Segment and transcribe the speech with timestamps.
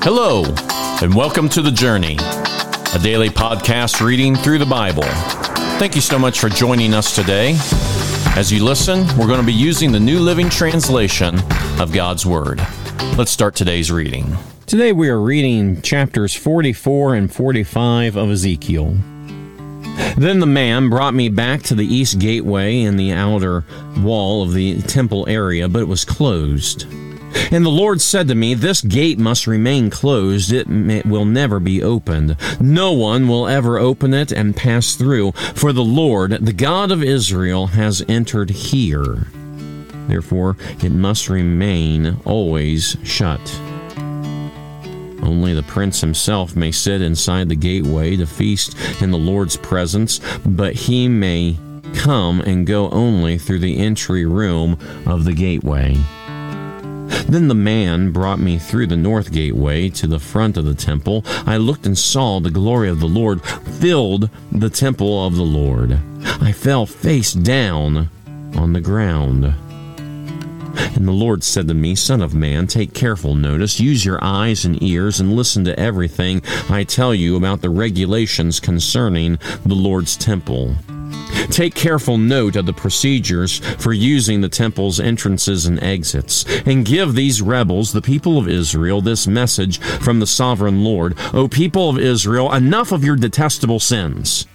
[0.00, 0.44] Hello,
[1.02, 2.16] and welcome to The Journey,
[2.94, 5.02] a daily podcast reading through the Bible.
[5.80, 7.56] Thank you so much for joining us today.
[8.36, 11.40] As you listen, we're going to be using the New Living Translation
[11.80, 12.64] of God's Word.
[13.16, 14.36] Let's start today's reading.
[14.66, 18.96] Today we are reading chapters 44 and 45 of Ezekiel.
[20.16, 23.64] Then the man brought me back to the east gateway in the outer
[23.98, 26.86] wall of the temple area, but it was closed.
[27.50, 30.52] And the Lord said to me, This gate must remain closed.
[30.52, 32.36] It may, will never be opened.
[32.60, 37.02] No one will ever open it and pass through, for the Lord, the God of
[37.02, 39.28] Israel, has entered here.
[40.08, 43.40] Therefore, it must remain always shut.
[45.22, 50.20] Only the prince himself may sit inside the gateway to feast in the Lord's presence,
[50.46, 51.58] but he may
[51.94, 55.96] come and go only through the entry room of the gateway.
[57.28, 61.22] Then the man brought me through the north gateway to the front of the temple.
[61.46, 65.98] I looked and saw the glory of the Lord filled the temple of the Lord.
[66.40, 68.08] I fell face down
[68.56, 69.44] on the ground.
[70.94, 74.64] And the Lord said to me, Son of man, take careful notice, use your eyes
[74.64, 80.16] and ears, and listen to everything I tell you about the regulations concerning the Lord's
[80.16, 80.76] temple.
[81.50, 87.14] Take careful note of the procedures for using the temple's entrances and exits, and give
[87.14, 91.98] these rebels, the people of Israel, this message from the sovereign Lord O people of
[91.98, 94.46] Israel, enough of your detestable sins.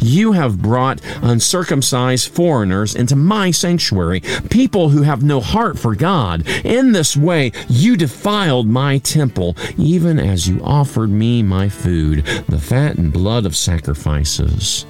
[0.00, 4.20] You have brought uncircumcised foreigners into my sanctuary,
[4.50, 6.46] people who have no heart for God.
[6.64, 12.60] In this way, you defiled my temple, even as you offered me my food, the
[12.60, 14.86] fat and blood of sacrifices.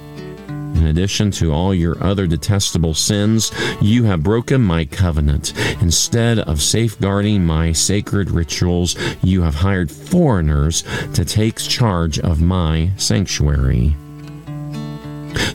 [0.77, 5.53] In addition to all your other detestable sins, you have broken my covenant.
[5.81, 10.83] Instead of safeguarding my sacred rituals, you have hired foreigners
[11.15, 13.95] to take charge of my sanctuary.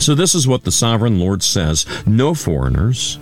[0.00, 3.20] So, this is what the sovereign Lord says No foreigners,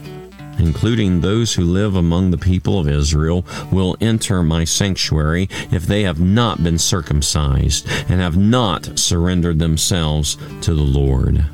[0.58, 6.02] including those who live among the people of Israel, will enter my sanctuary if they
[6.04, 11.44] have not been circumcised and have not surrendered themselves to the Lord.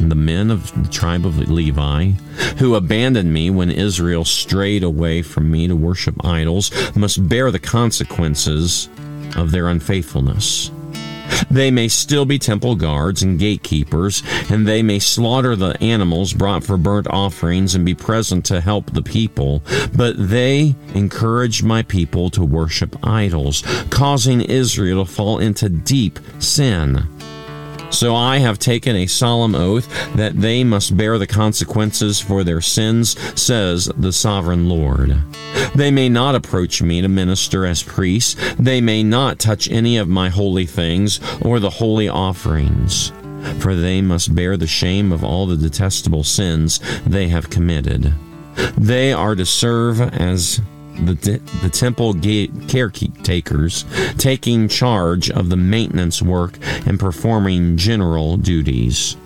[0.00, 2.12] The men of the tribe of Levi,
[2.58, 7.58] who abandoned me when Israel strayed away from me to worship idols, must bear the
[7.58, 8.88] consequences
[9.36, 10.70] of their unfaithfulness.
[11.50, 16.64] They may still be temple guards and gatekeepers, and they may slaughter the animals brought
[16.64, 19.62] for burnt offerings and be present to help the people,
[19.94, 27.06] but they encourage my people to worship idols, causing Israel to fall into deep sin.
[27.90, 32.60] So I have taken a solemn oath that they must bear the consequences for their
[32.60, 35.18] sins, says the sovereign Lord.
[35.74, 38.36] They may not approach me to minister as priests.
[38.58, 43.12] They may not touch any of my holy things or the holy offerings,
[43.58, 48.14] for they must bear the shame of all the detestable sins they have committed.
[48.76, 50.60] They are to serve as
[51.06, 53.84] the, the temple gate caretakers
[54.18, 59.16] taking charge of the maintenance work and performing general duties.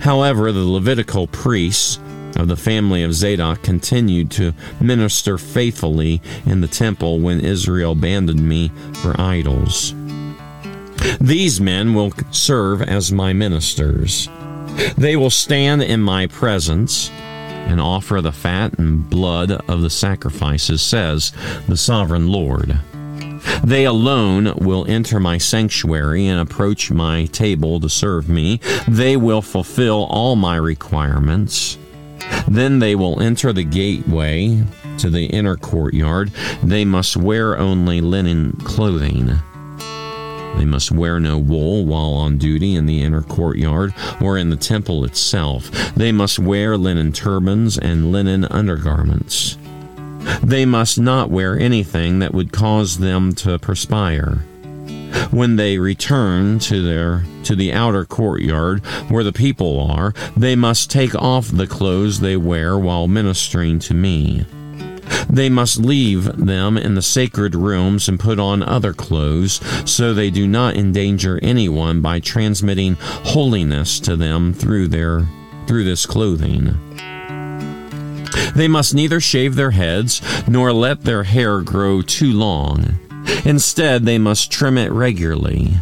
[0.00, 1.98] However, the Levitical priests
[2.36, 8.46] of the family of Zadok continued to minister faithfully in the temple when Israel abandoned
[8.46, 9.94] me for idols.
[11.20, 14.28] These men will serve as my ministers.
[14.98, 17.10] They will stand in my presence
[17.66, 21.32] and offer the fat and blood of the sacrifices, says
[21.68, 22.78] the sovereign Lord.
[23.62, 28.60] They alone will enter my sanctuary and approach my table to serve me.
[28.88, 31.78] They will fulfill all my requirements.
[32.48, 34.64] Then they will enter the gateway
[34.98, 36.30] to the inner courtyard.
[36.62, 39.38] They must wear only linen clothing.
[40.56, 44.56] They must wear no wool while on duty in the inner courtyard or in the
[44.56, 45.70] temple itself.
[45.94, 49.58] They must wear linen turbans and linen undergarments.
[50.42, 54.44] They must not wear anything that would cause them to perspire.
[55.30, 60.90] When they return to their to the outer courtyard where the people are, they must
[60.90, 64.44] take off the clothes they wear while ministering to me.
[65.28, 70.30] They must leave them in the sacred rooms and put on other clothes, so they
[70.30, 75.26] do not endanger anyone by transmitting holiness to them through their
[75.66, 76.78] through this clothing.
[78.54, 82.98] They must neither shave their heads nor let their hair grow too long.
[83.44, 85.74] Instead, they must trim it regularly.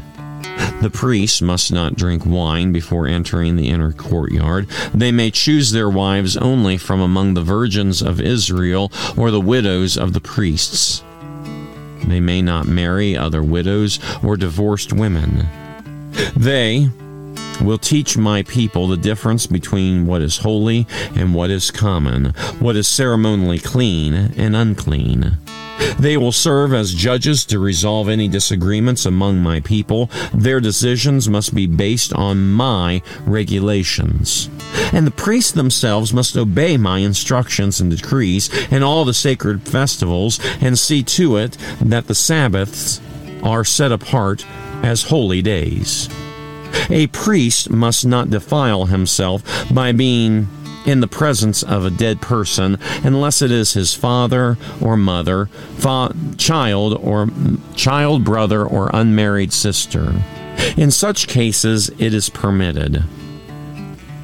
[0.82, 4.69] The priests must not drink wine before entering the inner courtyard.
[4.93, 9.97] They may choose their wives only from among the virgins of Israel or the widows
[9.97, 11.03] of the priests.
[12.06, 15.49] They may not marry other widows or divorced women.
[16.37, 16.91] They
[17.61, 22.26] will teach my people the difference between what is holy and what is common,
[22.59, 25.38] what is ceremonially clean and unclean.
[25.99, 30.11] They will serve as judges to resolve any disagreements among my people.
[30.32, 34.50] Their decisions must be based on my regulations.
[34.93, 40.38] And the priests themselves must obey my instructions and decrees and all the sacred festivals
[40.61, 43.00] and see to it that the Sabbaths
[43.43, 44.44] are set apart
[44.82, 46.09] as holy days.
[46.91, 49.43] A priest must not defile himself
[49.73, 50.49] by being
[50.84, 55.46] in the presence of a dead person unless it is his father or mother,
[55.76, 57.28] fa- child or
[57.75, 60.14] child brother or unmarried sister.
[60.76, 63.04] In such cases it is permitted.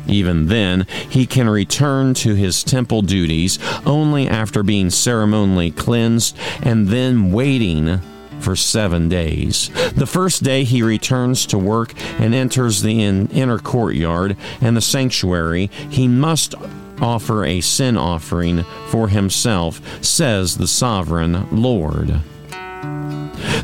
[0.06, 6.88] Even then, he can return to his temple duties only after being ceremonially cleansed and
[6.88, 8.00] then waiting
[8.40, 9.70] for seven days.
[9.94, 15.70] The first day he returns to work and enters the inner courtyard and the sanctuary,
[15.88, 16.54] he must
[17.00, 22.20] offer a sin offering for himself, says the sovereign Lord.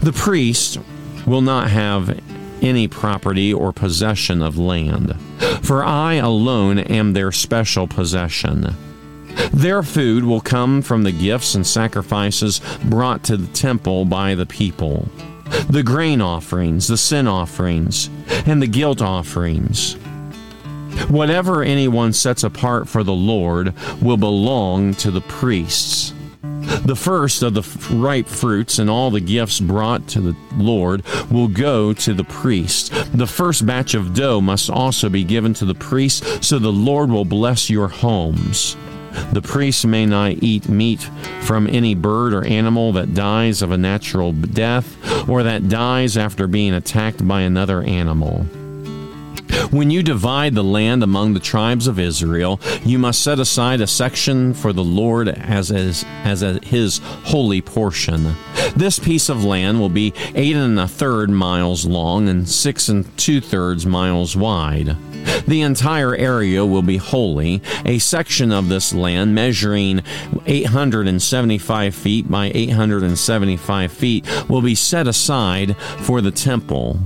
[0.01, 0.79] The priest
[1.27, 2.19] will not have
[2.63, 5.15] any property or possession of land,
[5.63, 8.75] for I alone am their special possession.
[9.53, 14.47] Their food will come from the gifts and sacrifices brought to the temple by the
[14.47, 15.09] people
[15.69, 18.11] the grain offerings, the sin offerings,
[18.47, 19.95] and the guilt offerings.
[21.09, 26.13] Whatever anyone sets apart for the Lord will belong to the priests.
[26.85, 27.63] The first of the
[27.95, 32.93] ripe fruits and all the gifts brought to the Lord will go to the priest.
[33.17, 37.11] The first batch of dough must also be given to the priest, so the Lord
[37.11, 38.77] will bless your homes.
[39.33, 41.03] The priest may not eat meat
[41.43, 46.47] from any bird or animal that dies of a natural death or that dies after
[46.47, 48.47] being attacked by another animal.
[49.71, 53.87] When you divide the land among the tribes of Israel, you must set aside a
[53.87, 58.37] section for the Lord as, as, as a, his holy portion.
[58.77, 63.17] This piece of land will be eight and a third miles long and six and
[63.19, 64.97] two thirds miles wide.
[65.47, 67.63] The entire area will be holy.
[67.85, 70.03] A section of this land measuring
[70.47, 76.99] 875 feet by 875 feet will be set aside for the temple.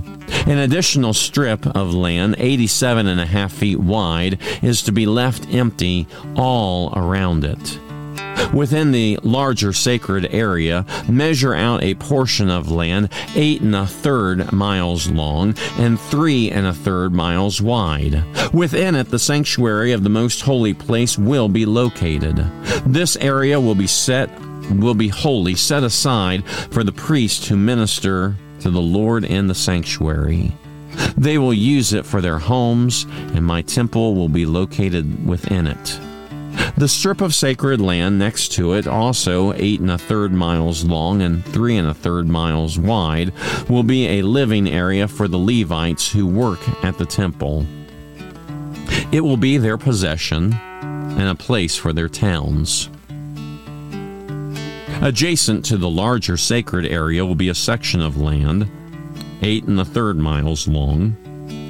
[0.47, 5.47] An additional strip of land, 87 and a half feet wide, is to be left
[5.53, 7.79] empty all around it.
[8.53, 14.51] Within the larger sacred area, measure out a portion of land eight and a third
[14.51, 18.23] miles long and three and a third miles wide.
[18.53, 22.37] Within it, the sanctuary of the most holy place will be located.
[22.85, 24.29] This area will be set
[24.79, 29.55] will be wholly set aside for the priests who minister to the Lord in the
[29.55, 30.55] sanctuary.
[31.17, 35.99] They will use it for their homes, and my temple will be located within it.
[36.81, 41.21] The strip of sacred land next to it, also eight and a third miles long
[41.21, 43.33] and three and a third miles wide,
[43.69, 47.67] will be a living area for the Levites who work at the temple.
[49.11, 52.89] It will be their possession and a place for their towns.
[55.03, 58.67] Adjacent to the larger sacred area will be a section of land,
[59.43, 61.15] eight and a third miles long,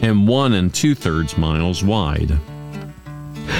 [0.01, 2.39] and one and two thirds miles wide.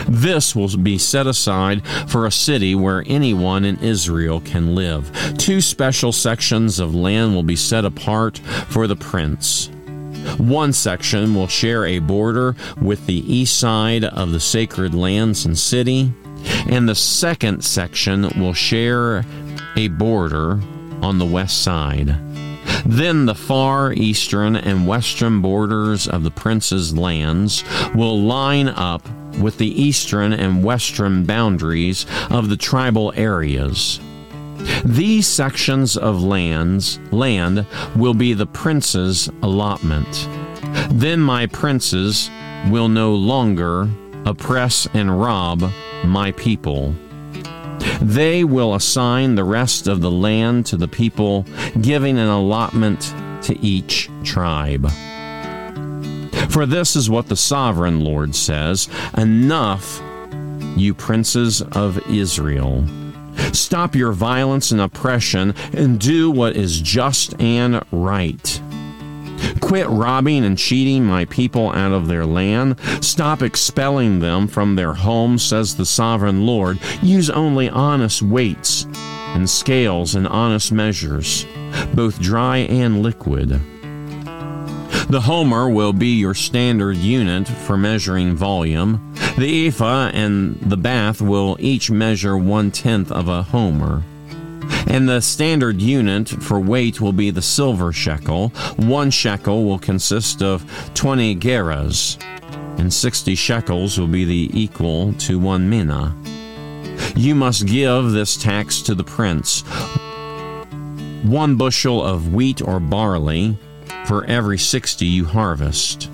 [0.07, 5.12] This will be set aside for a city where anyone in Israel can live.
[5.38, 8.38] Two special sections of land will be set apart
[8.69, 9.69] for the prince.
[10.38, 15.57] One section will share a border with the east side of the sacred lands and
[15.57, 16.13] city,
[16.69, 19.25] and the second section will share
[19.75, 20.60] a border
[21.01, 22.15] on the west side.
[22.86, 27.63] Then the far eastern and western borders of the prince's lands
[27.95, 29.07] will line up
[29.39, 34.00] with the eastern and western boundaries of the tribal areas.
[34.85, 40.27] These sections of lands land will be the prince's allotment.
[40.89, 42.29] Then my princes
[42.69, 43.89] will no longer
[44.25, 45.71] oppress and rob
[46.05, 46.93] my people.
[48.01, 51.45] They will assign the rest of the land to the people,
[51.81, 54.88] giving an allotment to each tribe.
[56.51, 60.01] For this is what the sovereign Lord says Enough,
[60.75, 62.86] you princes of Israel.
[63.53, 68.62] Stop your violence and oppression and do what is just and right.
[69.62, 72.77] Quit robbing and cheating my people out of their land.
[73.00, 76.79] Stop expelling them from their homes, says the sovereign Lord.
[77.01, 78.86] Use only honest weights
[79.34, 81.46] and scales and honest measures,
[81.93, 83.62] both dry and liquid.
[85.12, 89.13] The homer will be your standard unit for measuring volume.
[89.38, 94.03] The ephah and the bath will each measure one tenth of a homer.
[94.88, 98.53] And the standard unit for weight will be the silver shekel.
[98.77, 100.63] One shekel will consist of
[100.94, 102.18] 20 gerahs,
[102.80, 106.15] and 60 shekels will be the equal to one mina.
[107.18, 109.63] You must give this tax to the prince.
[111.24, 113.58] One bushel of wheat or barley
[114.05, 116.10] for every 60 you harvest.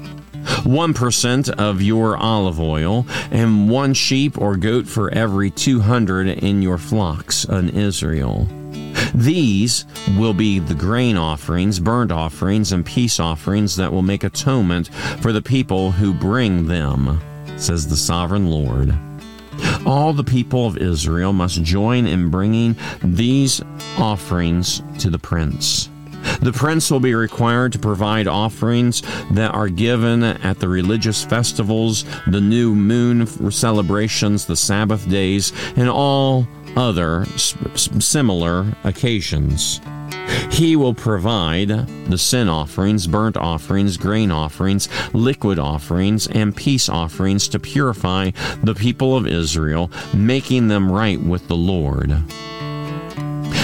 [0.47, 6.77] 1% of your olive oil, and one sheep or goat for every 200 in your
[6.77, 8.47] flocks in Israel.
[9.13, 9.85] These
[10.17, 14.87] will be the grain offerings, burnt offerings, and peace offerings that will make atonement
[15.21, 17.19] for the people who bring them,
[17.57, 18.93] says the sovereign Lord.
[19.85, 23.61] All the people of Israel must join in bringing these
[23.97, 25.89] offerings to the prince.
[26.41, 29.01] The prince will be required to provide offerings
[29.31, 35.89] that are given at the religious festivals, the new moon celebrations, the Sabbath days, and
[35.89, 37.25] all other
[37.75, 39.81] similar occasions.
[40.51, 47.47] He will provide the sin offerings, burnt offerings, grain offerings, liquid offerings, and peace offerings
[47.49, 48.31] to purify
[48.63, 52.09] the people of Israel, making them right with the Lord.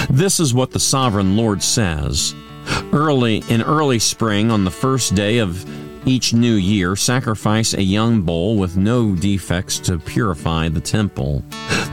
[0.08, 2.34] This is what the sovereign Lord says.
[2.92, 5.64] Early in early spring, on the first day of
[6.06, 11.42] each new year, sacrifice a young bull with no defects to purify the temple.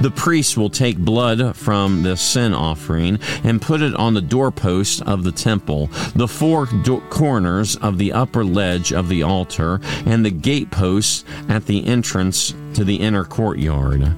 [0.01, 5.01] The priest will take blood from the sin offering and put it on the doorpost
[5.03, 10.25] of the temple, the four do- corners of the upper ledge of the altar, and
[10.25, 14.13] the gateposts at the entrance to the inner courtyard.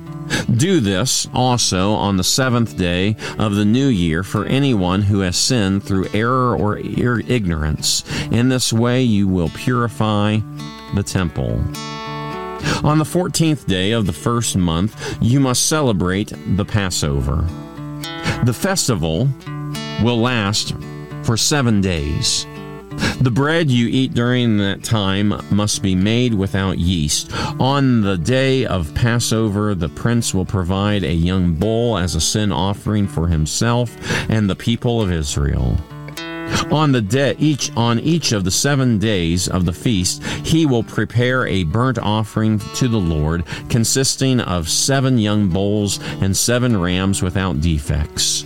[0.56, 5.36] Do this also on the seventh day of the new year for anyone who has
[5.36, 8.04] sinned through error or ignorance.
[8.32, 10.40] In this way you will purify
[10.96, 11.64] the temple.
[12.84, 17.46] On the fourteenth day of the first month, you must celebrate the Passover.
[18.46, 19.28] The festival
[20.02, 20.76] will last
[21.24, 22.46] for seven days.
[23.22, 27.32] The bread you eat during that time must be made without yeast.
[27.60, 32.52] On the day of Passover, the prince will provide a young bull as a sin
[32.52, 33.96] offering for himself
[34.30, 35.78] and the people of Israel.
[36.72, 40.84] On the day each on each of the 7 days of the feast, he will
[40.84, 47.22] prepare a burnt offering to the Lord consisting of 7 young bulls and 7 rams
[47.22, 48.46] without defects.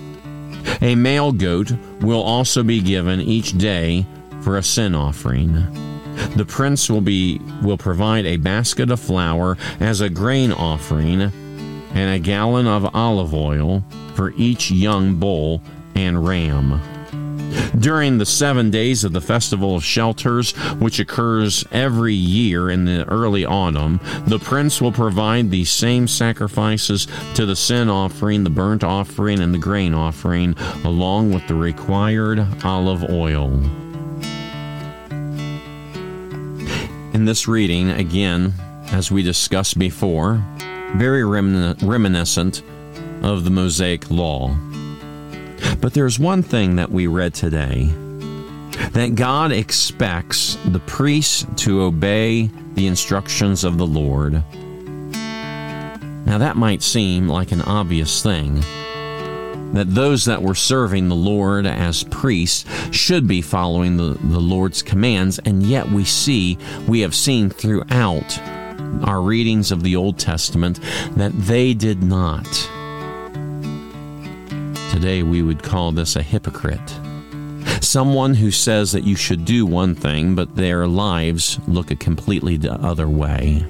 [0.81, 1.71] A male goat
[2.01, 4.05] will also be given each day
[4.47, 5.51] for a sin offering.
[6.37, 11.21] The prince will be will provide a basket of flour as a grain offering
[11.93, 13.83] and a gallon of olive oil
[14.15, 15.61] for each young bull
[15.95, 16.79] and ram.
[17.77, 23.03] During the seven days of the Festival of Shelters, which occurs every year in the
[23.09, 28.85] early autumn, the prince will provide these same sacrifices to the sin offering, the burnt
[28.85, 33.61] offering, and the grain offering, along with the required olive oil.
[37.17, 38.53] In this reading, again,
[38.91, 40.39] as we discussed before,
[40.97, 42.61] very reminiscent
[43.23, 44.55] of the Mosaic Law.
[45.81, 47.85] But there's one thing that we read today
[48.91, 54.33] that God expects the priests to obey the instructions of the Lord.
[56.23, 58.63] Now, that might seem like an obvious thing,
[59.73, 64.81] that those that were serving the Lord as priests should be following the, the Lord's
[64.81, 66.57] commands, and yet we see,
[66.87, 68.39] we have seen throughout
[69.03, 70.79] our readings of the Old Testament
[71.15, 72.47] that they did not.
[74.91, 76.99] Today we would call this a hypocrite.
[77.81, 82.59] Someone who says that you should do one thing, but their lives look a completely
[82.67, 83.65] other way.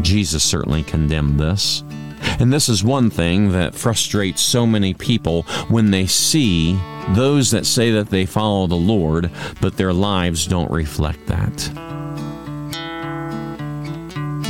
[0.00, 1.82] Jesus certainly condemned this.
[2.40, 6.78] And this is one thing that frustrates so many people when they see
[7.10, 11.70] those that say that they follow the Lord, but their lives don't reflect that.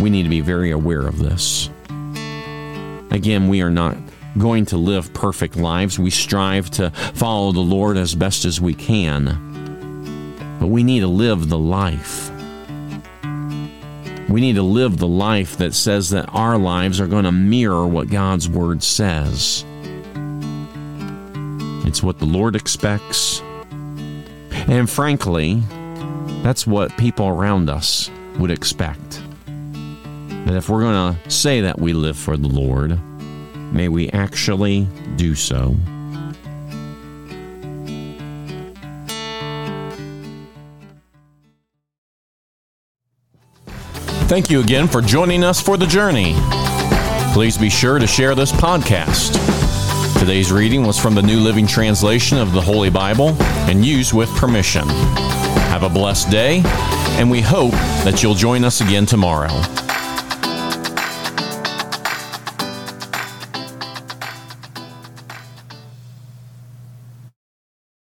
[0.01, 1.71] We need to be very aware of this.
[3.11, 3.97] Again, we are not
[4.39, 5.99] going to live perfect lives.
[5.99, 10.57] We strive to follow the Lord as best as we can.
[10.59, 12.31] But we need to live the life
[14.35, 17.87] we need to live the life that says that our lives are going to mirror
[17.87, 19.65] what God's Word says.
[21.87, 23.41] It's what the Lord expects.
[24.67, 25.63] And frankly,
[26.43, 28.11] that's what people around us
[28.41, 29.23] would expect.
[29.47, 32.99] That if we're going to say that we live for the Lord,
[33.73, 35.77] may we actually do so.
[44.35, 46.35] Thank you again for joining us for the journey.
[47.35, 49.39] Please be sure to share this podcast.
[50.19, 54.29] Today's reading was from the New Living Translation of the Holy Bible and used with
[54.31, 54.89] permission.
[54.89, 56.63] Have a blessed day,
[57.17, 59.84] and we hope that you'll join us again tomorrow.